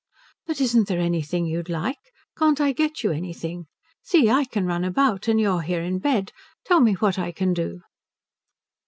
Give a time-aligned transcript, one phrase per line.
[0.47, 1.99] "But isn't there anything you'd like?
[2.35, 3.67] Can't I get you anything?
[4.01, 6.31] See, I can run about and you are here in bed.
[6.65, 7.81] Tell me what I can do."